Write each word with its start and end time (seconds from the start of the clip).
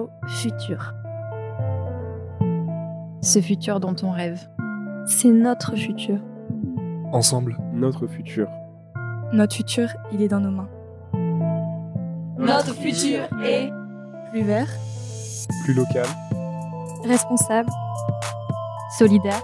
nos 0.00 0.10
futurs. 0.28 0.94
Ce 3.22 3.40
futur 3.40 3.80
dont 3.80 3.96
on 4.02 4.10
rêve. 4.10 4.48
C'est 5.06 5.30
notre 5.30 5.76
futur. 5.76 6.18
Ensemble, 7.12 7.56
notre 7.72 8.06
futur. 8.06 8.48
Notre 9.32 9.56
futur, 9.56 9.88
il 10.12 10.22
est 10.22 10.28
dans 10.28 10.40
nos 10.40 10.50
mains. 10.50 10.68
Notre 12.38 12.74
futur 12.74 13.20
est 13.44 13.70
plus 14.30 14.42
vert, 14.42 14.68
plus 15.64 15.74
local, 15.74 16.06
responsable, 17.04 17.70
solidaire, 18.98 19.42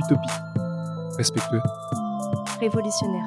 utopique, 0.00 0.30
respectueux, 1.16 1.62
révolutionnaire. 2.60 3.26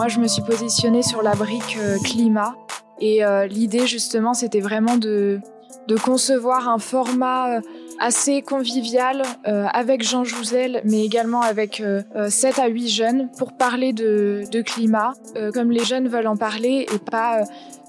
Moi, 0.00 0.08
je 0.08 0.18
me 0.18 0.28
suis 0.28 0.40
positionnée 0.40 1.02
sur 1.02 1.20
la 1.20 1.34
brique 1.34 1.76
euh, 1.78 1.98
climat. 2.02 2.54
Et 3.02 3.22
euh, 3.22 3.46
l'idée, 3.46 3.86
justement, 3.86 4.32
c'était 4.32 4.60
vraiment 4.60 4.96
de, 4.96 5.40
de 5.88 5.96
concevoir 5.98 6.70
un 6.70 6.78
format 6.78 7.56
euh, 7.56 7.60
assez 7.98 8.40
convivial 8.40 9.20
avec 9.44 10.02
Jean 10.02 10.24
Jouzel, 10.24 10.80
mais 10.86 11.04
également 11.04 11.42
avec 11.42 11.82
7 12.30 12.58
à 12.58 12.68
8 12.68 12.88
jeunes 12.88 13.28
pour 13.36 13.52
parler 13.52 13.92
de, 13.92 14.44
de 14.50 14.62
climat, 14.62 15.12
comme 15.52 15.70
les 15.70 15.84
jeunes 15.84 16.08
veulent 16.08 16.28
en 16.28 16.38
parler, 16.38 16.86
et 16.90 16.98
pas 16.98 17.42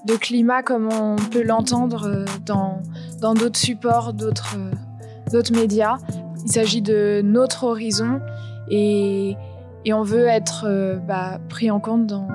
de 0.04 0.14
climat 0.16 0.62
comme 0.62 0.90
on 0.92 1.16
peut 1.16 1.42
l'entendre 1.42 2.26
dans 2.44 2.82
dans 3.22 3.32
d'autres 3.32 3.58
supports, 3.58 4.12
d'autres 4.12 4.58
d'autres 5.32 5.54
médias. 5.54 5.96
Il 6.44 6.52
s'agit 6.52 6.82
de 6.82 7.22
notre 7.24 7.64
horizon 7.64 8.20
et 8.70 9.34
et 9.84 9.92
on 9.92 10.02
veut 10.02 10.26
être 10.26 10.64
euh, 10.66 10.96
bah, 10.96 11.38
pris 11.48 11.70
en 11.70 11.80
compte 11.80 12.06
dans, 12.06 12.28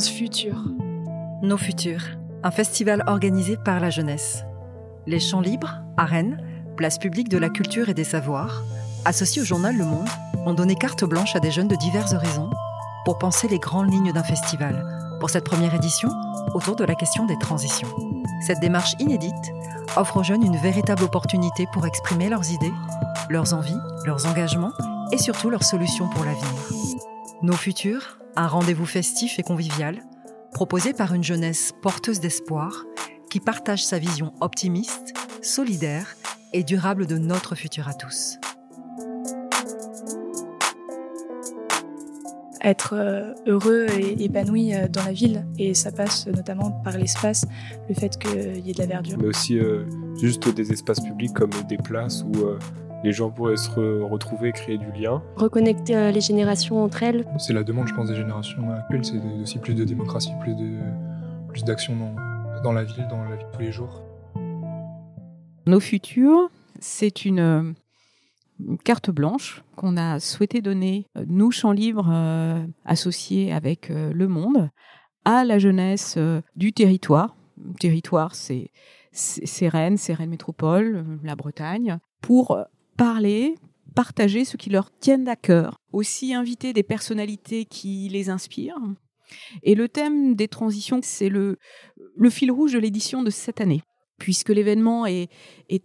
ce 0.00 0.10
futur. 0.10 0.56
Nos 1.42 1.56
Futurs, 1.56 2.04
un 2.42 2.50
festival 2.50 3.04
organisé 3.06 3.56
par 3.56 3.80
la 3.80 3.90
jeunesse. 3.90 4.44
Les 5.06 5.20
Champs 5.20 5.40
Libres, 5.40 5.82
à 5.96 6.06
place 6.76 6.98
publique 6.98 7.28
de 7.28 7.38
la 7.38 7.48
culture 7.48 7.88
et 7.88 7.94
des 7.94 8.04
savoirs, 8.04 8.62
associés 9.04 9.42
au 9.42 9.44
journal 9.44 9.76
Le 9.76 9.84
Monde, 9.84 10.08
ont 10.46 10.54
donné 10.54 10.74
carte 10.74 11.04
blanche 11.04 11.36
à 11.36 11.40
des 11.40 11.50
jeunes 11.50 11.68
de 11.68 11.76
divers 11.76 12.12
horizons 12.12 12.50
pour 13.04 13.18
penser 13.18 13.46
les 13.48 13.58
grandes 13.58 13.92
lignes 13.92 14.12
d'un 14.12 14.22
festival, 14.22 14.84
pour 15.20 15.30
cette 15.30 15.44
première 15.44 15.74
édition, 15.74 16.08
autour 16.54 16.76
de 16.76 16.84
la 16.84 16.94
question 16.94 17.26
des 17.26 17.38
transitions. 17.38 17.88
Cette 18.46 18.60
démarche 18.60 18.94
inédite 18.98 19.52
offre 19.96 20.16
aux 20.16 20.24
jeunes 20.24 20.44
une 20.44 20.56
véritable 20.56 21.04
opportunité 21.04 21.66
pour 21.72 21.86
exprimer 21.86 22.28
leurs 22.28 22.50
idées, 22.50 22.72
leurs 23.28 23.54
envies, 23.54 23.78
leurs 24.06 24.26
engagements 24.26 24.72
et 25.12 25.18
surtout 25.18 25.50
leurs 25.50 25.64
solutions 25.64 26.08
pour 26.08 26.24
l'avenir. 26.24 26.48
Nos 27.42 27.54
futurs, 27.54 28.18
un 28.36 28.46
rendez-vous 28.46 28.86
festif 28.86 29.38
et 29.38 29.42
convivial, 29.42 30.02
proposé 30.52 30.92
par 30.92 31.14
une 31.14 31.24
jeunesse 31.24 31.72
porteuse 31.82 32.20
d'espoir 32.20 32.84
qui 33.30 33.40
partage 33.40 33.84
sa 33.84 33.98
vision 33.98 34.32
optimiste, 34.40 35.14
solidaire 35.42 36.16
et 36.52 36.62
durable 36.62 37.06
de 37.06 37.18
notre 37.18 37.54
futur 37.54 37.88
à 37.88 37.94
tous. 37.94 38.38
être 42.64 42.94
euh, 42.94 43.34
heureux 43.46 43.86
et 43.90 44.24
épanoui 44.24 44.74
euh, 44.74 44.88
dans 44.88 45.04
la 45.04 45.12
ville. 45.12 45.46
Et 45.58 45.74
ça 45.74 45.92
passe 45.92 46.26
notamment 46.26 46.70
par 46.82 46.96
l'espace, 46.96 47.46
le 47.88 47.94
fait 47.94 48.18
qu'il 48.18 48.66
y 48.66 48.70
ait 48.70 48.72
de 48.72 48.78
la 48.78 48.86
verdure. 48.86 49.18
Mais 49.18 49.28
aussi 49.28 49.58
euh, 49.58 49.84
juste 50.20 50.48
des 50.48 50.72
espaces 50.72 51.00
publics 51.00 51.34
comme 51.34 51.50
des 51.68 51.76
places 51.76 52.24
où 52.24 52.46
les 53.04 53.12
gens 53.12 53.30
pourraient 53.30 53.58
se 53.58 53.70
retrouver, 54.02 54.50
créer 54.52 54.78
du 54.78 54.90
lien. 54.90 55.22
Reconnecter 55.36 55.94
euh, 55.94 56.10
les 56.10 56.22
générations 56.22 56.82
entre 56.82 57.02
elles. 57.02 57.26
C'est 57.38 57.52
la 57.52 57.62
demande, 57.62 57.86
je 57.86 57.94
pense, 57.94 58.08
des 58.08 58.16
générations 58.16 58.70
actuelles, 58.72 59.04
c'est 59.04 59.20
aussi 59.42 59.58
plus 59.58 59.74
de 59.74 59.84
démocratie, 59.84 60.32
plus 60.40 60.54
de 60.54 60.78
plus 61.48 61.64
d'action 61.64 61.94
dans, 61.94 62.62
dans, 62.62 62.72
la 62.72 62.82
ville, 62.82 63.06
dans 63.10 63.22
la 63.22 63.36
vie 63.36 63.44
de 63.44 63.50
tous 63.52 63.60
les 63.60 63.72
jours. 63.72 64.02
Nos 65.66 65.80
futurs, 65.80 66.50
c'est 66.80 67.26
une, 67.26 67.40
euh, 67.40 67.62
carte 68.84 69.10
blanche 69.10 69.62
qu'on 69.76 69.98
a 69.98 70.18
souhaité 70.18 70.62
donner, 70.62 71.06
euh, 71.18 71.26
nous, 71.28 71.50
Champs 71.50 71.72
Livres, 71.72 72.10
associés 72.86 73.52
avec 73.52 73.90
Le 73.90 74.26
Monde, 74.28 74.70
à 75.26 75.44
la 75.44 75.58
jeunesse 75.58 76.18
du 76.56 76.72
territoire. 76.72 77.36
Le 77.62 77.74
territoire, 77.74 78.34
c'est 78.34 78.70
Rennes, 79.68 79.98
c'est 79.98 80.14
Rennes 80.14 80.30
Métropole, 80.30 81.04
la 81.22 81.36
Bretagne, 81.36 81.98
pour 82.22 82.58
parler, 82.96 83.54
partager 83.94 84.44
ce 84.44 84.56
qui 84.56 84.70
leur 84.70 84.90
tienne 84.98 85.28
à 85.28 85.36
cœur. 85.36 85.80
Aussi 85.92 86.34
inviter 86.34 86.72
des 86.72 86.82
personnalités 86.82 87.64
qui 87.64 88.08
les 88.08 88.30
inspirent. 88.30 88.78
Et 89.62 89.74
le 89.74 89.88
thème 89.88 90.34
des 90.34 90.48
transitions, 90.48 91.00
c'est 91.02 91.28
le, 91.28 91.58
fil 92.30 92.50
rouge 92.50 92.72
de 92.72 92.78
l'édition 92.78 93.22
de 93.22 93.30
cette 93.30 93.60
année 93.60 93.82
puisque 94.16 94.50
l'événement 94.50 95.06
est, 95.06 95.28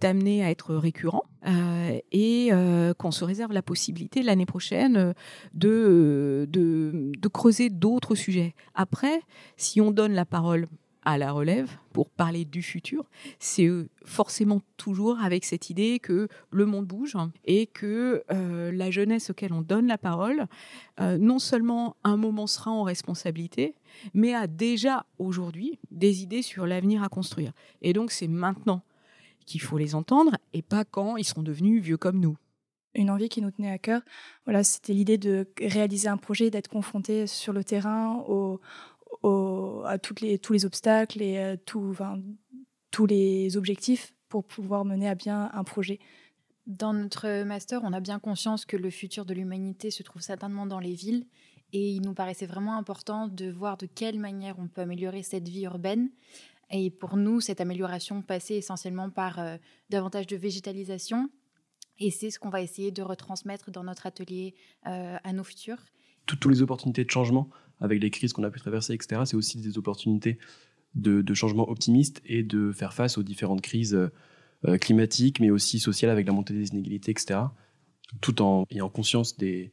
amené 0.04 0.46
à 0.46 0.52
être 0.52 0.76
récurrent 0.76 1.24
euh, 1.48 2.00
et 2.12 2.50
euh, 2.52 2.94
qu'on 2.94 3.10
se 3.10 3.26
réserve 3.26 3.52
la 3.52 3.64
possibilité 3.64 4.22
l'année 4.22 4.46
prochaine 4.46 5.16
de, 5.56 6.48
de, 6.48 7.12
de 7.18 7.28
creuser 7.28 7.72
d'autres 7.72 8.14
sujets. 8.14 8.54
Après, 8.76 9.22
si 9.58 9.82
on 9.82 9.90
donne 9.90 10.14
la 10.14 10.26
parole 10.26 10.68
à 11.04 11.18
la 11.18 11.32
relève 11.32 11.78
pour 11.94 12.10
parler 12.10 12.46
du 12.46 12.62
futur, 12.62 13.06
c'est 13.40 13.68
euh, 13.68 13.90
forcément 14.06 14.62
toujours 14.78 15.20
avec 15.20 15.46
cette 15.46 15.70
idée 15.70 16.00
que 16.00 16.28
le 16.52 16.66
monde 16.66 16.86
bouge 16.86 17.16
et 17.46 17.68
que 17.68 18.24
euh, 18.32 18.72
la 18.72 18.92
jeunesse 18.92 19.30
auquel 19.30 19.54
on 19.54 19.62
donne 19.62 19.88
la 19.88 19.98
parole, 19.98 20.48
euh, 21.00 21.18
non 21.18 21.40
seulement 21.40 21.96
un 22.04 22.18
moment 22.18 22.48
sera 22.48 22.72
en 22.72 22.84
responsabilité, 22.84 23.76
mais 24.14 24.34
a 24.34 24.48
déjà 24.48 25.06
aujourd'hui 25.18 25.80
des 25.92 26.22
idées 26.22 26.42
sur 26.42 26.66
l'avenir 26.66 27.04
à 27.04 27.10
construire. 27.10 27.54
Et 27.82 27.94
donc 27.94 28.12
c'est 28.12 28.28
maintenant 28.28 28.82
qu'il 29.46 29.62
faut 29.62 29.78
les 29.78 29.96
entendre 29.96 30.38
et 30.54 30.62
pas 30.62 30.86
quand 30.86 31.18
ils 31.18 31.24
seront 31.24 31.44
devenus 31.44 31.82
vieux 31.82 31.98
comme 31.98 32.20
nous 32.20 32.38
une 32.96 33.12
envie 33.12 33.30
qui 33.30 33.42
nous 33.42 33.52
tenait 33.52 33.72
à 33.72 33.78
cœur. 33.78 34.02
Voilà, 34.46 34.64
c'était 34.64 34.94
l'idée 34.94 35.18
de 35.18 35.48
réaliser 35.62 36.08
un 36.08 36.18
projet, 36.18 36.50
d'être 36.50 36.68
confronté 36.68 37.28
sur 37.28 37.54
le 37.54 37.64
terrain 37.64 38.16
aux, 38.28 38.60
à 39.24 39.98
toutes 39.98 40.22
les, 40.22 40.40
tous 40.40 40.54
les 40.54 40.66
obstacles 40.66 41.22
et 41.22 41.38
euh, 41.38 41.56
tout, 41.66 41.96
tous 42.92 43.06
les 43.06 43.58
objectifs 43.58 44.14
pour 44.30 44.46
pouvoir 44.46 44.86
mener 44.86 45.10
à 45.10 45.16
bien 45.16 45.50
un 45.54 45.64
projet. 45.64 46.00
Dans 46.68 46.94
notre 46.94 47.44
master, 47.44 47.82
on 47.84 47.94
a 47.94 48.00
bien 48.00 48.20
conscience 48.20 48.66
que 48.66 48.78
le 48.78 48.92
futur 48.92 49.26
de 49.26 49.34
l'humanité 49.34 49.90
se 49.90 50.04
trouve 50.04 50.22
certainement 50.22 50.68
dans 50.68 50.80
les 50.80 50.94
villes 50.94 51.26
et 51.74 51.90
il 51.90 52.02
nous 52.02 52.14
paraissait 52.14 52.46
vraiment 52.46 52.78
important 52.78 53.28
de 53.28 53.50
voir 53.50 53.78
de 53.78 53.88
quelle 53.88 54.20
manière 54.20 54.58
on 54.60 54.68
peut 54.68 54.82
améliorer 54.82 55.24
cette 55.24 55.48
vie 55.48 55.64
urbaine. 55.64 56.10
Et 56.72 56.92
pour 56.92 57.18
nous, 57.18 57.42
cette 57.42 57.62
amélioration 57.62 58.22
passait 58.22 58.58
essentiellement 58.58 59.10
par 59.10 59.40
euh, 59.40 59.58
davantage 59.90 60.28
de 60.28 60.36
végétalisation. 60.36 61.30
Et 61.98 62.12
c'est 62.12 62.30
ce 62.30 62.38
qu'on 62.38 62.50
va 62.50 62.62
essayer 62.62 62.92
de 62.92 63.02
retransmettre 63.02 63.72
dans 63.72 63.84
notre 63.84 64.06
atelier 64.06 64.54
euh, 64.86 65.18
à 65.24 65.34
nos 65.34 65.44
futurs. 65.44 65.84
Toutes, 66.28 66.40
toutes 66.40 66.52
les 66.52 66.62
opportunités 66.62 67.04
de 67.04 67.10
changement 67.10 67.50
avec 67.80 68.02
les 68.02 68.10
crises 68.10 68.34
qu'on 68.34 68.44
a 68.44 68.50
pu 68.50 68.60
traverser, 68.60 68.94
etc., 68.94 69.22
c'est 69.26 69.36
aussi 69.36 69.60
des 69.62 69.78
opportunités 69.78 70.38
de, 70.96 71.34
changement 71.34 71.70
optimiste 71.70 72.22
et 72.26 72.44
de 72.44 72.72
faire 72.72 72.94
face 72.94 73.18
aux 73.18 73.24
différentes 73.24 73.62
crises 73.62 73.94
euh, 74.66 74.78
climatiques, 74.78 75.40
mais 75.40 75.50
aussi 75.50 75.80
sociales 75.80 76.12
avec 76.12 76.26
la 76.28 76.34
montée 76.34 76.54
des 76.54 76.70
inégalités, 76.70 77.12
etc., 77.12 77.40
tout 78.22 78.42
en 78.42 78.66
ayant 78.72 78.90
conscience 78.90 79.38
de, 79.38 79.70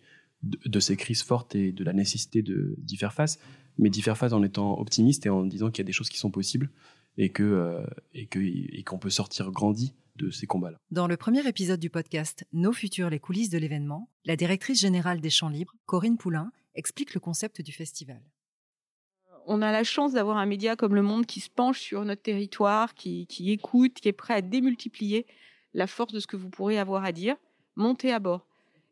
ces 0.80 0.96
crises 0.96 1.22
fortes 1.22 1.54
et 1.54 1.72
de 1.72 1.84
la 1.84 1.92
nécessité 1.92 2.42
d'y 2.42 2.96
faire 2.96 3.14
face, 3.14 3.38
mais 3.78 3.90
d'y 3.90 4.02
faire 4.02 4.18
face 4.18 4.32
en 4.32 4.42
étant 4.42 4.78
optimiste 4.78 5.26
et 5.26 5.30
en 5.30 5.44
disant 5.44 5.70
qu'il 5.70 5.82
y 5.82 5.86
a 5.86 5.88
des 5.88 5.92
choses 5.92 6.10
qui 6.10 6.18
sont 6.18 6.30
possibles 6.30 6.70
et 7.16 7.30
que 7.30 7.42
euh, 7.42 7.86
et 8.12 8.26
que 8.26 8.38
et 8.38 8.82
qu'on 8.84 8.98
peut 8.98 9.10
sortir 9.10 9.50
grandi 9.50 9.94
de 10.16 10.30
ces 10.30 10.46
combats-là. 10.46 10.78
Dans 10.90 11.06
le 11.06 11.16
premier 11.16 11.46
épisode 11.46 11.80
du 11.80 11.90
podcast 11.90 12.46
Nos 12.52 12.72
futurs, 12.72 13.10
les 13.10 13.18
coulisses 13.18 13.50
de 13.50 13.58
l'événement, 13.58 14.10
la 14.24 14.36
directrice 14.36 14.80
générale 14.80 15.20
des 15.20 15.30
Champs 15.30 15.48
Libres, 15.48 15.74
Corinne 15.86 16.16
Poulain, 16.16 16.52
explique 16.76 17.14
le 17.14 17.20
concept 17.20 17.60
du 17.60 17.72
festival. 17.72 18.22
On 19.46 19.62
a 19.62 19.70
la 19.72 19.84
chance 19.84 20.12
d'avoir 20.12 20.38
un 20.38 20.46
média 20.46 20.76
comme 20.76 20.94
Le 20.94 21.02
Monde 21.02 21.26
qui 21.26 21.40
se 21.40 21.50
penche 21.50 21.80
sur 21.80 22.04
notre 22.04 22.22
territoire, 22.22 22.94
qui, 22.94 23.26
écoute, 23.46 23.94
qui 23.94 24.08
est 24.08 24.12
prêt 24.12 24.34
à 24.34 24.42
démultiplier 24.42 25.26
la 25.72 25.86
force 25.86 26.12
de 26.12 26.20
ce 26.20 26.26
que 26.26 26.36
vous 26.36 26.50
pourrez 26.50 26.78
avoir 26.78 27.04
à 27.04 27.12
dire. 27.12 27.36
Montez 27.76 28.12
à 28.12 28.18
bord. 28.18 28.46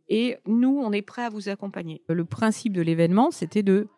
Et 0.08 0.36
nous, 0.46 0.78
on 0.78 0.92
est 0.92 1.02
prêt 1.02 1.24
à 1.24 1.30
vous 1.30 1.48
accompagner. 1.48 2.02
Le 2.08 2.24
principe 2.24 2.72
de 2.72 2.82
l'événement, 2.82 3.30
c'était 3.30 3.62
de 3.62 3.88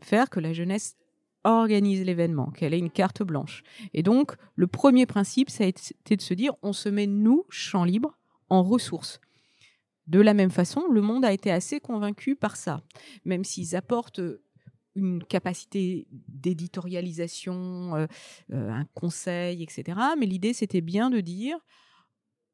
faire 0.00 0.28
que 0.28 0.40
la 0.40 0.52
jeunesse 0.52 0.96
organise 1.44 2.04
l'événement, 2.04 2.50
qu'elle 2.50 2.74
ait 2.74 2.78
une 2.78 2.90
carte 2.90 3.22
blanche. 3.22 3.62
Et 3.94 4.02
donc, 4.02 4.34
le 4.56 4.66
premier 4.66 5.06
principe, 5.06 5.48
ça 5.48 5.64
a 5.64 5.68
été 5.68 6.16
de 6.16 6.22
se 6.22 6.34
dire, 6.34 6.54
on 6.62 6.72
se 6.72 6.88
met, 6.88 7.06
nous, 7.06 7.44
champ 7.48 7.84
libre, 7.84 8.18
en 8.48 8.62
ressources. 8.62 9.20
De 10.06 10.20
la 10.20 10.34
même 10.34 10.50
façon, 10.50 10.86
le 10.90 11.00
monde 11.00 11.24
a 11.24 11.32
été 11.32 11.50
assez 11.50 11.80
convaincu 11.80 12.36
par 12.36 12.56
ça, 12.56 12.82
même 13.24 13.44
s'ils 13.44 13.74
apportent 13.74 14.20
une 14.94 15.22
capacité 15.22 16.06
d'éditorialisation, 16.10 17.94
euh, 17.96 18.06
euh, 18.52 18.70
un 18.70 18.86
conseil, 18.94 19.62
etc. 19.62 19.98
Mais 20.18 20.26
l'idée, 20.26 20.52
c'était 20.52 20.80
bien 20.80 21.10
de 21.10 21.20
dire, 21.20 21.58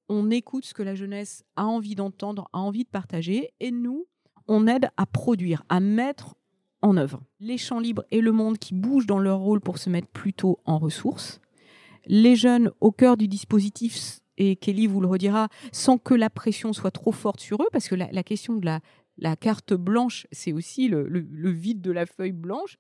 on 0.09 0.31
écoute 0.31 0.65
ce 0.65 0.75
que 0.75 0.83
la 0.83 0.95
jeunesse 0.95 1.45
a 1.57 1.67
envie 1.67 1.95
d'entendre, 1.95 2.49
a 2.53 2.59
envie 2.59 2.85
de 2.85 2.89
partager, 2.89 3.53
et 3.61 3.71
nous, 3.71 4.07
on 4.49 4.67
aide 4.67 4.91
à 4.97 5.07
produire, 5.07 5.63
à 5.69 5.79
mettre 5.79 6.35
en 6.83 6.97
œuvre. 6.97 7.23
Les 7.39 7.59
champs 7.59 7.79
libres 7.79 8.05
et 8.11 8.21
le 8.21 8.33
monde 8.33 8.59
qui 8.59 8.75
bougent 8.75 9.07
dans 9.07 9.21
leur 9.21 9.39
rôle 9.39 9.61
pour 9.61 9.79
se 9.79 9.89
mettre 9.89 10.09
plutôt 10.09 10.59
en 10.65 10.79
ressources. 10.79 11.41
Les 12.07 12.35
jeunes 12.35 12.73
au 12.81 12.91
cœur 12.91 13.17
du 13.17 13.29
dispositif, 13.29 14.19
et 14.37 14.57
Kelly 14.57 14.87
vous 14.87 15.01
le 15.01 15.07
redira, 15.07 15.49
sans 15.73 15.99
que 15.99 16.15
la 16.15 16.31
pression 16.31 16.73
soit 16.73 16.91
trop 16.91 17.13
forte 17.13 17.41
sur 17.41 17.63
eux, 17.63 17.69
parce 17.73 17.89
que 17.89 17.95
la, 17.95 18.23
question 18.23 18.55
de 18.55 18.67
la, 19.17 19.37
carte 19.37 19.75
blanche, 19.75 20.27
c'est 20.33 20.53
aussi 20.53 20.89
le, 20.89 21.07
le, 21.09 21.51
vide 21.51 21.81
de 21.81 21.91
la 21.91 22.07
feuille 22.07 22.33
blanche. 22.33 22.79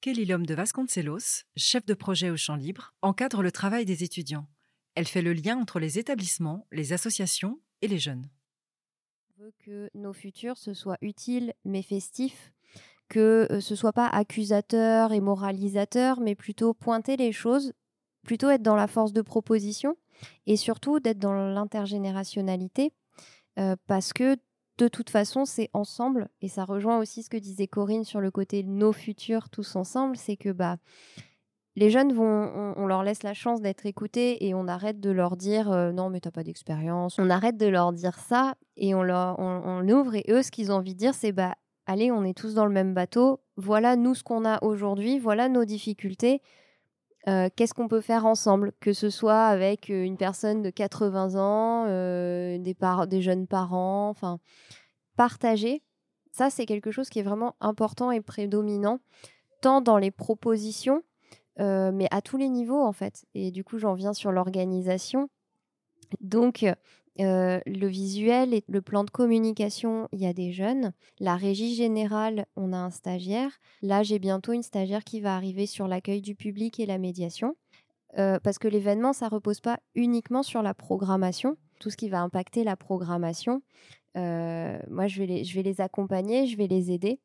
Kelly 0.00 0.26
Lhomme 0.26 0.46
de 0.46 0.54
Vasconcelos, 0.54 1.44
chef 1.56 1.86
de 1.86 1.94
projet 1.94 2.30
au 2.30 2.36
champ 2.36 2.56
libre, 2.56 2.94
encadre 3.00 3.42
le 3.42 3.52
travail 3.52 3.84
des 3.84 4.04
étudiants. 4.04 4.46
Elle 4.94 5.06
fait 5.06 5.22
le 5.22 5.32
lien 5.32 5.58
entre 5.58 5.80
les 5.80 5.98
établissements, 5.98 6.66
les 6.70 6.92
associations 6.92 7.58
et 7.80 7.88
les 7.88 7.98
jeunes. 7.98 8.28
On 9.36 9.44
veut 9.44 9.52
que 9.64 9.90
nos 9.94 10.12
futurs 10.12 10.58
se 10.58 10.74
soient 10.74 10.98
utiles 11.00 11.54
mais 11.64 11.82
festifs 11.82 12.52
que 13.08 13.46
euh, 13.50 13.60
ce 13.60 13.74
soit 13.76 13.92
pas 13.92 14.06
accusateur 14.06 15.12
et 15.12 15.20
moralisateur, 15.20 16.20
mais 16.20 16.34
plutôt 16.34 16.74
pointer 16.74 17.16
les 17.16 17.32
choses, 17.32 17.72
plutôt 18.24 18.50
être 18.50 18.62
dans 18.62 18.76
la 18.76 18.86
force 18.86 19.12
de 19.12 19.22
proposition 19.22 19.96
et 20.46 20.56
surtout 20.56 21.00
d'être 21.00 21.18
dans 21.18 21.32
l'intergénérationnalité, 21.32 22.92
euh, 23.58 23.76
parce 23.86 24.12
que 24.12 24.36
de 24.78 24.88
toute 24.88 25.10
façon, 25.10 25.44
c'est 25.44 25.70
ensemble, 25.72 26.28
et 26.40 26.48
ça 26.48 26.64
rejoint 26.64 26.98
aussi 26.98 27.22
ce 27.22 27.30
que 27.30 27.36
disait 27.36 27.68
Corinne 27.68 28.04
sur 28.04 28.20
le 28.20 28.30
côté 28.30 28.64
nos 28.64 28.92
futurs 28.92 29.48
tous 29.48 29.76
ensemble, 29.76 30.16
c'est 30.16 30.36
que 30.36 30.50
bah 30.50 30.78
les 31.76 31.90
jeunes 31.90 32.12
vont, 32.12 32.74
on, 32.76 32.86
leur 32.86 33.02
laisse 33.02 33.24
la 33.24 33.34
chance 33.34 33.60
d'être 33.60 33.84
écoutés 33.84 34.46
et 34.46 34.54
on 34.54 34.68
arrête 34.68 35.00
de 35.00 35.10
leur 35.10 35.36
dire 35.36 35.72
euh, 35.72 35.90
non 35.90 36.08
mais 36.08 36.20
t'as 36.20 36.30
pas 36.30 36.44
d'expérience. 36.44 37.18
On 37.18 37.30
arrête 37.30 37.56
de 37.56 37.66
leur 37.66 37.92
dire 37.92 38.18
ça 38.18 38.54
et 38.76 38.94
on 38.94 39.02
leur, 39.02 39.38
on, 39.40 39.88
ouvre 39.88 40.14
et 40.14 40.24
eux 40.28 40.42
ce 40.42 40.52
qu'ils 40.52 40.70
ont 40.70 40.76
envie 40.76 40.94
de 40.94 40.98
dire 40.98 41.14
c'est 41.14 41.32
bah 41.32 41.54
allez, 41.86 42.12
on 42.12 42.24
est 42.24 42.36
tous 42.36 42.54
dans 42.54 42.66
le 42.66 42.72
même 42.72 42.94
bateau, 42.94 43.40
voilà 43.56 43.96
nous 43.96 44.14
ce 44.14 44.22
qu'on 44.22 44.44
a 44.44 44.62
aujourd'hui, 44.62 45.18
voilà 45.18 45.48
nos 45.48 45.64
difficultés, 45.64 46.42
euh, 47.26 47.48
qu'est-ce 47.56 47.72
qu'on 47.72 47.88
peut 47.88 48.02
faire 48.02 48.26
ensemble, 48.26 48.72
que 48.80 48.92
ce 48.92 49.08
soit 49.08 49.46
avec 49.46 49.88
euh, 49.88 50.02
une 50.02 50.18
personne 50.18 50.60
de 50.60 50.68
80 50.68 51.36
ans, 51.36 51.86
euh, 51.88 52.58
des, 52.58 53.22
jeunes 53.22 53.46
parents, 53.46 54.10
enfin, 54.10 54.40
partager, 55.16 55.82
ça 56.32 56.50
c'est 56.50 56.66
quelque 56.66 56.90
chose 56.90 57.08
qui 57.08 57.20
est 57.20 57.22
vraiment 57.22 57.56
important 57.60 58.10
et 58.10 58.20
prédominant, 58.20 59.00
tant 59.62 59.80
dans 59.80 59.96
les 59.96 60.10
propositions, 60.10 61.02
mais 61.58 62.08
à 62.10 62.20
tous 62.20 62.36
les 62.36 62.48
niveaux 62.48 62.82
en 62.82 62.92
fait. 62.92 63.24
Et 63.34 63.50
du 63.52 63.64
coup, 63.64 63.78
j'en 63.78 63.94
viens 63.94 64.12
sur 64.12 64.32
l'organisation. 64.32 65.30
Donc, 66.20 66.66
euh, 67.20 67.60
le 67.66 67.86
visuel 67.86 68.54
et 68.54 68.64
le 68.66 68.82
plan 68.82 69.04
de 69.04 69.10
communication, 69.10 70.08
il 70.12 70.20
y 70.20 70.26
a 70.26 70.32
des 70.32 70.52
jeunes. 70.52 70.92
La 71.20 71.36
régie 71.36 71.74
générale, 71.74 72.46
on 72.56 72.72
a 72.72 72.76
un 72.76 72.90
stagiaire. 72.90 73.50
Là, 73.82 74.02
j'ai 74.02 74.18
bientôt 74.18 74.52
une 74.52 74.62
stagiaire 74.62 75.04
qui 75.04 75.20
va 75.20 75.36
arriver 75.36 75.66
sur 75.66 75.86
l'accueil 75.86 76.22
du 76.22 76.34
public 76.34 76.80
et 76.80 76.86
la 76.86 76.98
médiation. 76.98 77.56
Euh, 78.18 78.38
parce 78.42 78.58
que 78.58 78.68
l'événement, 78.68 79.12
ça 79.12 79.28
repose 79.28 79.60
pas 79.60 79.78
uniquement 79.94 80.42
sur 80.42 80.62
la 80.62 80.74
programmation, 80.74 81.56
tout 81.80 81.90
ce 81.90 81.96
qui 81.96 82.08
va 82.08 82.20
impacter 82.20 82.64
la 82.64 82.76
programmation. 82.76 83.62
Euh, 84.16 84.78
moi, 84.88 85.06
je 85.06 85.20
vais, 85.20 85.26
les, 85.26 85.44
je 85.44 85.54
vais 85.54 85.62
les 85.62 85.80
accompagner, 85.80 86.46
je 86.46 86.56
vais 86.56 86.68
les 86.68 86.92
aider. 86.92 87.20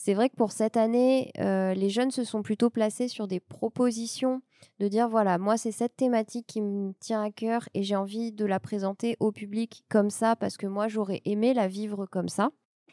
C'est 0.00 0.14
vrai 0.14 0.30
que 0.30 0.36
pour 0.36 0.52
cette 0.52 0.76
année, 0.76 1.32
les 1.36 1.90
jeunes 1.90 2.12
se 2.12 2.22
sont 2.22 2.42
plutôt 2.42 2.70
placés 2.70 3.08
sur 3.08 3.26
des 3.26 3.40
propositions 3.40 4.42
de 4.78 4.86
dire 4.86 5.08
voilà, 5.08 5.38
moi 5.38 5.56
c'est 5.56 5.72
cette 5.72 5.96
thématique 5.96 6.46
qui 6.46 6.62
me 6.62 6.92
tient 7.00 7.20
à 7.20 7.32
cœur 7.32 7.68
et 7.74 7.82
j'ai 7.82 7.96
envie 7.96 8.30
de 8.30 8.44
la 8.44 8.60
présenter 8.60 9.16
au 9.18 9.32
public 9.32 9.82
comme 9.88 10.10
ça 10.10 10.36
parce 10.36 10.56
que 10.56 10.68
moi 10.68 10.86
j'aurais 10.86 11.20
aimé 11.24 11.52
la 11.52 11.66
vivre 11.66 12.06
comme 12.06 12.28
ça. 12.28 12.50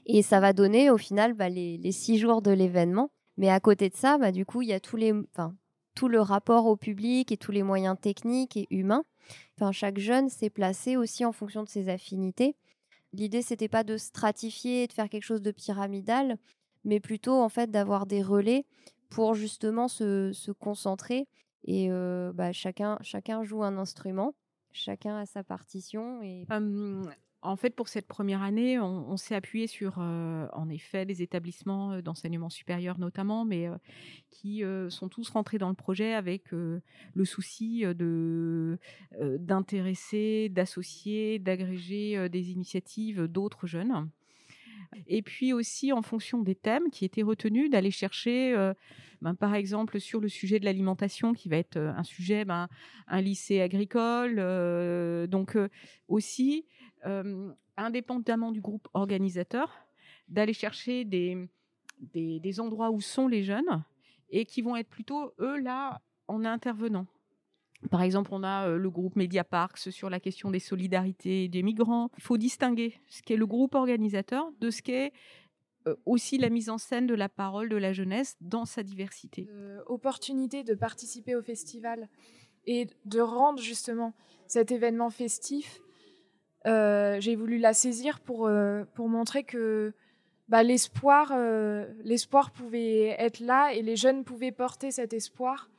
Et 0.07 0.24
ça 0.24 0.40
va 0.40 0.52
donner 0.52 0.90
au 0.90 0.98
final 0.98 1.34
bah, 1.34 1.48
les, 1.48 1.92
six 1.92 2.18
jours 2.18 2.42
de 2.42 2.50
l'événement. 2.50 3.12
Mais 3.38 3.50
à 3.50 3.60
côté 3.60 3.90
de 3.90 3.96
ça, 3.96 4.18
bah, 4.18 4.31
du 4.31 4.44
coup, 4.44 4.63
il 4.63 4.69
y 4.69 4.74
a 4.74 4.80
tous 4.80 4.98
les, 4.98 5.13
tout 5.94 6.07
le 6.07 6.22
rapport 6.22 6.66
au 6.66 6.75
public 6.75 7.31
et 7.31 7.38
tous 7.38 7.52
les 7.52 7.63
moyens 7.63 7.98
techniques 8.00 8.57
et 8.57 8.68
humains. 8.72 9.04
Enfin, 9.57 9.72
chaque 9.72 10.00
jeune 10.00 10.30
s'est 10.30 10.50
placé 10.50 10.98
aussi 10.98 11.24
en 11.24 11.31
fonction 11.31 11.63
de 11.63 11.69
ses 11.69 11.90
affinités. 11.90 12.56
L'idée, 13.13 13.42
c'était 13.42 13.68
pas 13.68 13.84
de 13.84 13.98
stratifier 13.98 14.88
de 14.88 14.94
faire 14.94 15.10
quelque 15.10 15.24
chose 15.24 15.42
de 15.42 15.52
pyramidal, 15.52 16.38
mais 16.86 17.00
plutôt 17.02 17.42
en 17.42 17.50
fait 17.50 17.70
d'avoir 17.70 18.06
des 18.06 18.22
relais 18.22 18.66
pour 19.10 19.34
justement 19.34 19.88
se, 19.88 20.32
se 20.32 20.52
concentrer 20.52 21.28
et 21.68 21.90
bah, 22.34 22.52
chacun, 22.52 22.98
chacun 23.02 23.44
joue 23.44 23.64
un 23.64 23.78
instrument, 23.78 24.36
chacun 24.72 25.18
a 25.18 25.26
sa 25.26 25.44
partition. 25.44 26.22
Et... 26.22 26.46
en 27.42 27.56
fait, 27.56 27.76
pour 27.76 27.88
cette 27.88 28.08
première 28.08 28.42
année, 28.42 28.80
on, 28.80 29.18
s'est 29.18 29.36
appuyé 29.36 29.68
sur, 29.68 29.98
en 29.98 30.70
effet, 30.70 31.06
les 31.06 31.22
établissements 31.22 32.02
d'enseignement 32.02 32.50
supérieur 32.50 33.00
notamment, 33.00 33.46
mais 33.46 33.68
qui 34.30 34.64
sont 34.90 35.10
tous 35.10 35.30
rentrés 35.30 35.58
dans 35.58 35.70
le 35.70 35.76
projet 35.76 36.14
avec 36.14 36.52
le 36.52 37.26
souci 37.26 37.84
de 37.84 38.78
d'intéresser, 39.20 40.50
d'associer, 40.50 41.40
d'agréger 41.40 42.30
des 42.30 42.52
initiatives 42.52 43.24
d'autres 43.24 43.68
jeunes. 43.68 44.10
Et 45.08 45.22
puis 45.22 45.54
aussi, 45.54 45.92
en 45.92 46.02
fonction 46.02 46.42
des 46.42 46.56
thèmes 46.56 46.90
qui 46.92 47.06
étaient 47.06 47.24
retenus, 47.24 47.70
d'aller 47.70 47.92
chercher 47.92 48.74
ben, 49.22 49.34
par 49.34 49.56
exemple 49.56 50.00
sur 50.00 50.20
le 50.20 50.30
sujet 50.30 50.60
de 50.60 50.66
l'alimentation 50.66 51.34
qui 51.34 51.50
va 51.50 51.58
être 51.58 51.78
euh, 51.78 51.94
un 51.96 52.04
sujet, 52.04 52.46
ben, 52.46 52.68
un 53.08 53.22
lycée 53.22 53.62
agricole. 53.62 54.36
Euh, 54.38 55.28
donc 55.28 55.56
euh, 55.56 55.70
aussi, 56.08 56.66
indépendamment 57.78 58.52
du 58.52 58.62
groupe 58.62 58.88
organisateur, 58.94 59.76
d'aller 60.28 60.54
chercher 60.54 61.06
des, 61.06 61.48
des, 62.14 62.60
endroits 62.60 62.90
où 62.90 63.00
sont 63.00 63.28
les 63.28 63.44
jeunes 63.44 63.84
et 64.30 64.46
qui 64.46 64.64
vont 64.64 64.76
être 64.76 64.90
plutôt, 64.90 65.34
eux, 65.40 65.60
là, 65.60 66.02
en 66.28 66.46
intervenant. 66.46 67.06
Par 67.92 68.01
exemple, 68.01 68.30
on 68.33 68.44
a 68.44 68.69
le 68.69 68.89
groupe 68.89 69.16
Mediaparks 69.16 69.92
sur 69.92 70.10
la 70.10 70.19
question 70.19 70.50
des 70.50 70.60
solidarités 70.60 71.48
des 71.48 71.62
migrants. 71.62 72.10
Il 72.18 72.24
faut 72.24 72.38
distinguer 72.38 73.00
ce 73.07 73.22
qu'est 73.22 73.36
le 73.36 73.45
groupe 73.45 73.75
organisateur 73.75 74.51
de 74.60 74.72
ce 74.72 74.81
qu'est 74.81 75.12
euh, 75.88 75.95
aussi 76.06 76.38
la 76.38 76.50
mise 76.50 76.69
en 76.69 76.77
scène 76.77 77.06
de 77.06 77.13
la 77.13 77.30
parole 77.30 77.69
de 77.69 77.77
la 77.77 77.94
jeunesse 77.94 78.38
dans 78.42 78.66
sa 78.66 78.81
diversité. 78.81 79.48
Euh, 79.51 79.81
opportunité 79.86 80.63
de 80.63 80.74
participer 80.74 81.36
au 81.36 81.44
festival 81.44 82.10
et 82.66 82.88
de 83.06 83.19
rendre 83.19 83.62
justement 83.62 84.13
cet 84.48 84.71
événement 84.71 85.12
festif, 85.12 85.81
euh, 86.66 87.19
j'ai 87.19 87.36
voulu 87.36 87.60
la 87.60 87.74
saisir 87.74 88.19
pour, 88.19 88.50
pour 88.95 89.10
montrer 89.10 89.44
que 89.44 89.94
bah, 90.48 90.63
l'espoir, 90.63 91.38
l'espoir 92.04 92.52
pouvait 92.52 93.16
être 93.19 93.40
là 93.40 93.71
et 93.71 93.83
les 93.83 93.95
jeunes 93.95 94.23
pouvaient 94.23 94.52
porter 94.52 94.90
cet 94.90 95.14
espoir. 95.14 95.69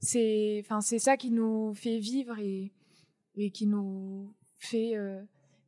C'est, 0.00 0.64
c'est 0.80 0.98
ça 0.98 1.16
qui 1.16 1.30
nous 1.30 1.74
fait 1.74 1.98
vivre 1.98 2.38
et, 2.38 2.72
et 3.36 3.50
qui 3.50 3.66
nous 3.66 4.32
fait 4.58 4.94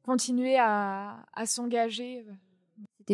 continuer 0.02 0.56
à, 0.58 1.26
à 1.32 1.46
s'engager. 1.46 2.24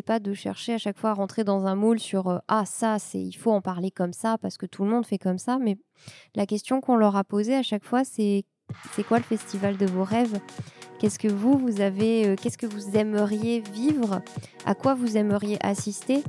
Pas 0.03 0.19
de 0.21 0.35
chercher 0.35 0.75
à 0.75 0.79
chaque 0.79 0.99
fois 0.99 1.11
à 1.11 1.15
rentrer 1.15 1.43
dans 1.45 1.67
un 1.67 1.75
moule 1.75 1.99
sur 1.99 2.29
euh, 2.29 2.39
ah 2.49 2.67
ça 2.67 2.99
c'est 2.99 3.21
il 3.21 3.33
faut 3.33 3.51
en 3.51 3.63
parler 3.63 3.91
comme 3.91 4.13
ça 4.13 4.37
parce 4.37 4.59
que 4.59 4.67
tout 4.67 4.85
le 4.85 4.91
monde 4.91 5.07
fait 5.07 5.19
comme 5.19 5.39
ça 5.39 5.59
mais 5.59 5.79
la 6.35 6.45
question 6.45 6.81
qu'on 6.81 6.97
leur 6.97 7.17
a 7.17 7.25
posée 7.25 7.55
à 7.55 7.63
chaque 7.63 7.85
fois 7.85 8.05
c'est 8.05 8.45
c'est 8.93 9.05
quoi 9.05 9.19
le 9.19 9.25
festival 9.25 9.77
de 9.77 9.87
vos 9.87 10.05
rêves? 10.05 10.39
Qu'est-ce 10.99 11.19
que 11.19 11.29
vous 11.29 11.57
vous 11.57 11.81
avez 11.81 12.27
euh, 12.27 12.37
qu'est-ce 12.37 12.59
que 12.59 12.67
vous 12.67 12.97
aimeriez 12.97 13.61
vivre? 13.73 14.21
À 14.65 14.75
quoi 14.75 14.95
vous 14.95 15.17
aimeriez 15.17 15.57
assister? 15.65 16.23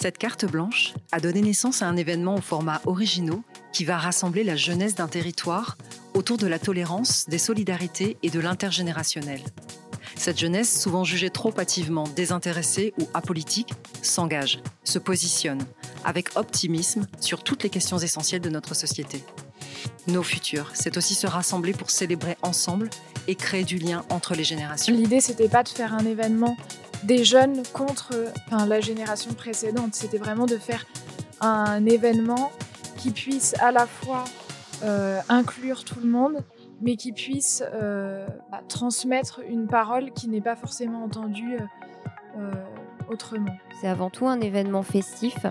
Cette 0.00 0.16
carte 0.16 0.44
blanche 0.44 0.94
a 1.10 1.18
donné 1.18 1.40
naissance 1.40 1.82
à 1.82 1.88
un 1.88 1.96
événement 1.96 2.36
au 2.36 2.40
format 2.40 2.80
originaux 2.86 3.42
qui 3.72 3.84
va 3.84 3.98
rassembler 3.98 4.44
la 4.44 4.54
jeunesse 4.54 4.94
d'un 4.94 5.08
territoire 5.08 5.76
autour 6.14 6.36
de 6.36 6.46
la 6.46 6.60
tolérance, 6.60 7.28
des 7.28 7.38
solidarités 7.38 8.16
et 8.22 8.30
de 8.30 8.38
l'intergénérationnel. 8.38 9.40
Cette 10.14 10.38
jeunesse, 10.38 10.80
souvent 10.80 11.02
jugée 11.02 11.30
trop 11.30 11.52
hâtivement 11.58 12.04
désintéressée 12.14 12.94
ou 13.00 13.08
apolitique, 13.12 13.72
s'engage, 14.00 14.60
se 14.84 15.00
positionne, 15.00 15.64
avec 16.04 16.36
optimisme, 16.36 17.08
sur 17.18 17.42
toutes 17.42 17.64
les 17.64 17.70
questions 17.70 17.98
essentielles 17.98 18.40
de 18.40 18.50
notre 18.50 18.74
société. 18.74 19.24
Nos 20.06 20.22
futurs, 20.22 20.70
c'est 20.74 20.96
aussi 20.96 21.16
se 21.16 21.26
rassembler 21.26 21.72
pour 21.72 21.90
célébrer 21.90 22.36
ensemble 22.42 22.88
et 23.26 23.34
créer 23.34 23.64
du 23.64 23.78
lien 23.78 24.04
entre 24.10 24.36
les 24.36 24.44
générations. 24.44 24.94
L'idée, 24.94 25.20
c'était 25.20 25.48
pas 25.48 25.64
de 25.64 25.68
faire 25.68 25.92
un 25.92 26.06
événement 26.06 26.56
des 27.04 27.24
jeunes 27.24 27.62
contre 27.72 28.14
la 28.50 28.80
génération 28.80 29.32
précédente, 29.32 29.94
c'était 29.94 30.18
vraiment 30.18 30.46
de 30.46 30.56
faire 30.56 30.84
un 31.40 31.84
événement 31.86 32.50
qui 32.96 33.10
puisse 33.10 33.54
à 33.60 33.70
la 33.70 33.86
fois 33.86 34.24
euh, 34.82 35.20
inclure 35.28 35.84
tout 35.84 36.00
le 36.00 36.08
monde, 36.08 36.44
mais 36.80 36.96
qui 36.96 37.12
puisse 37.12 37.64
euh, 37.72 38.26
bah, 38.50 38.60
transmettre 38.68 39.40
une 39.48 39.66
parole 39.66 40.12
qui 40.12 40.28
n'est 40.28 40.40
pas 40.40 40.56
forcément 40.56 41.04
entendue 41.04 41.58
euh, 42.38 42.52
autrement. 43.08 43.56
C'est 43.80 43.88
avant 43.88 44.10
tout 44.10 44.26
un 44.26 44.40
événement 44.40 44.82
festif. 44.82 45.46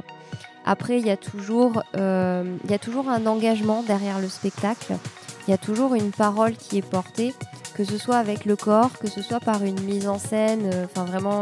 Après, 0.65 0.99
il 0.99 1.07
y 1.07 1.09
a 1.09 1.17
toujours 1.17 1.83
un 1.97 3.25
engagement 3.25 3.83
derrière 3.83 4.19
le 4.19 4.27
spectacle. 4.27 4.97
Il 5.47 5.51
y 5.51 5.53
a 5.53 5.57
toujours 5.57 5.95
une 5.95 6.11
parole 6.11 6.57
qui 6.57 6.77
est 6.77 6.87
portée, 6.87 7.33
que 7.73 7.85
ce 7.85 7.97
soit 7.97 8.17
avec 8.17 8.43
le 8.43 8.57
corps, 8.57 8.99
que 8.99 9.07
ce 9.07 9.21
soit 9.21 9.39
par 9.39 9.63
une 9.63 9.79
mise 9.81 10.07
en 10.07 10.19
scène, 10.19 10.69
euh, 10.73 10.85
enfin 10.85 11.05
vraiment 11.05 11.41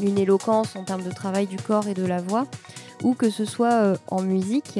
une 0.00 0.18
éloquence 0.18 0.76
en 0.76 0.84
termes 0.84 1.02
de 1.02 1.10
travail 1.10 1.48
du 1.48 1.56
corps 1.56 1.88
et 1.88 1.94
de 1.94 2.06
la 2.06 2.22
voix, 2.22 2.46
ou 3.02 3.14
que 3.14 3.28
ce 3.28 3.44
soit 3.44 3.72
euh, 3.82 3.96
en 4.06 4.22
musique. 4.22 4.78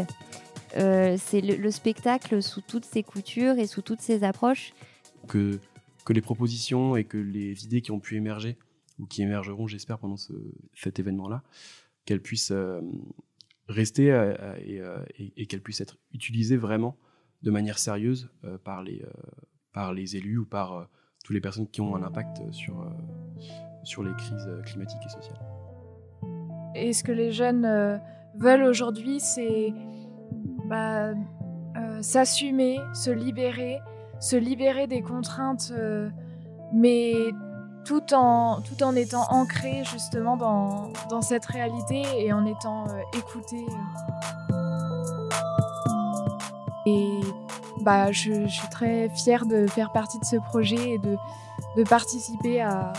Euh, 0.77 1.17
c'est 1.19 1.41
le, 1.41 1.57
le 1.57 1.71
spectacle 1.73 2.41
sous 2.41 2.61
toutes 2.61 2.85
ses 2.85 3.03
coutures 3.03 3.59
et 3.59 3.67
sous 3.67 3.83
toutes 3.83 4.01
ses 4.01 4.23
approches. 4.23 4.73
Que, 5.27 5.59
les 6.09 6.21
propositions 6.21 6.97
et 6.97 7.05
que 7.05 7.19
les 7.19 7.65
idées 7.65 7.83
qui 7.83 7.91
ont 7.91 8.01
pu 8.01 8.17
émerger, 8.17 8.57
ou 8.99 9.07
qui 9.07 9.23
émergeront, 9.23 9.67
j'espère, 9.67 9.99
pendant 9.99 10.17
ce, 10.17 10.33
cet 10.75 10.99
événement-là, 10.99 11.43
qu'elles 12.05 12.23
puissent 12.23 12.53
rester 13.69 14.09
et 14.67 15.47
qu'elles 15.47 15.61
puissent 15.61 15.81
être 15.81 15.99
utilisées 16.13 16.57
vraiment 16.57 16.97
de 17.43 17.51
manière 17.51 17.79
sérieuse 17.79 18.31
euh, 18.45 18.59
par, 18.59 18.83
les, 18.83 19.03
euh, 19.03 19.11
par 19.73 19.93
les 19.93 20.17
élus 20.17 20.39
ou 20.39 20.47
par 20.47 20.73
euh, 20.73 20.85
toutes 21.25 21.35
les 21.35 21.41
personnes 21.41 21.69
qui 21.69 21.81
ont 21.81 21.95
un 21.97 22.03
impact 22.03 22.41
sur, 22.53 22.87
sur 23.83 24.03
les 24.03 24.13
crises 24.15 24.49
climatiques 24.65 25.01
et 25.05 25.09
sociales. 25.09 25.41
Et 26.75 26.93
ce 26.93 27.05
que 27.05 27.13
les 27.13 27.31
jeunes 27.31 28.01
veulent 28.37 28.63
aujourd'hui, 28.63 29.21
c'est 29.21 29.75
bah, 30.65 31.13
s'assumer, 32.01 32.79
se 32.95 33.11
libérer, 33.11 33.81
se 34.19 34.37
libérer 34.37 34.87
des 34.87 35.03
contraintes, 35.03 35.75
mais 36.73 37.13
tout 37.85 38.15
en, 38.15 38.61
tout 38.61 38.83
en 38.83 38.95
étant 38.95 39.25
ancré 39.31 39.83
justement 39.85 40.37
dans, 40.37 40.93
dans 41.09 41.23
cette 41.23 41.47
réalité 41.47 42.03
et 42.19 42.33
en 42.33 42.45
étant 42.47 42.87
euh, 42.89 43.19
écouté. 43.19 43.57
Bah, 47.83 48.13
je, 48.13 48.47
je 48.47 48.53
suis 48.53 48.69
très 48.69 49.09
fière 49.11 49.47
de 49.47 49.67
faire 49.67 49.93
partie 49.93 50.19
de 50.19 50.25
ce 50.25 50.37
projet 50.37 50.93
et 50.93 50.99
de, 50.99 51.17
de 51.77 51.83
participer 51.85 52.61
à, 52.61 52.93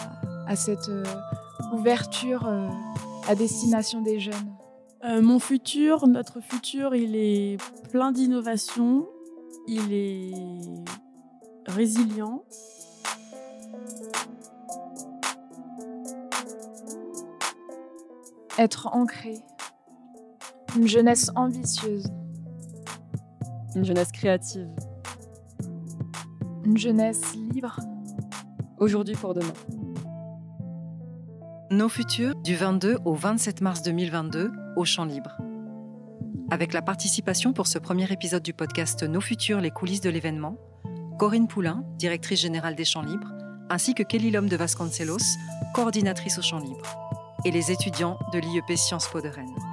à 0.48 0.56
cette 0.56 0.90
euh, 0.90 1.04
ouverture 1.74 2.48
euh, 2.48 2.68
à 3.28 3.36
destination 3.36 4.02
des 4.02 4.20
jeunes. 4.20 4.56
Euh, 5.04 5.22
mon 5.22 5.40
futur, 5.40 6.08
notre 6.08 6.42
futur, 6.42 6.94
il 6.96 7.16
est 7.16 7.58
plein 7.90 8.12
d'innovation, 8.12 9.08
il 9.68 9.94
est 9.94 10.32
résilient. 11.66 12.44
Être 18.58 18.90
ancré. 18.94 19.40
Une 20.76 20.88
jeunesse 20.88 21.32
ambitieuse. 21.36 22.12
Une 23.74 23.86
jeunesse 23.86 24.12
créative. 24.12 24.68
Une 26.66 26.78
jeunesse 26.78 27.36
libre. 27.54 27.80
Aujourd'hui 28.78 29.16
pour 29.16 29.34
demain. 29.34 29.54
Nos 31.70 31.88
futurs 31.88 32.36
du 32.44 32.56
22 32.56 32.98
au 33.06 33.13
27 33.13 33.62
mars 33.62 33.82
2022 33.82 34.51
au 34.75 34.84
Champ 34.84 35.06
Libre. 35.06 35.38
Avec 36.50 36.74
la 36.74 36.82
participation 36.82 37.54
pour 37.54 37.68
ce 37.68 37.80
premier 37.80 38.12
épisode 38.12 38.44
du 38.44 38.51
podcast 38.51 39.04
Nos 39.04 39.22
futurs, 39.22 39.62
les 39.62 39.72
coulisses 39.72 40.01
de 40.01 40.10
l'événement, 40.10 40.58
Corinne 41.18 41.48
Poulain, 41.48 41.86
directrice 41.98 42.42
générale 42.42 42.75
des 42.75 42.84
Champs 42.84 43.04
Libres, 43.04 43.32
ainsi 43.70 43.94
que 43.94 44.04
Kelly 44.04 44.32
Lhomme 44.32 44.50
de 44.50 44.58
Vasconcelos, 44.58 45.38
coordinatrice 45.74 46.38
au 46.38 46.42
Champ 46.42 46.60
Libre, 46.60 46.98
et 47.46 47.51
les 47.51 47.72
étudiants 47.72 48.20
de 48.34 48.40
l'IEP 48.40 48.75
Sciences 48.75 49.08
Po 49.08 49.22
de 49.22 49.30
Rennes. 49.30 49.71